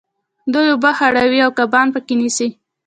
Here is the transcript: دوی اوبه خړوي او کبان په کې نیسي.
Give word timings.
دوی 0.53 0.67
اوبه 0.73 0.91
خړوي 0.97 1.39
او 1.45 1.51
کبان 1.59 1.87
په 1.95 1.99
کې 2.05 2.13
نیسي. 2.19 2.47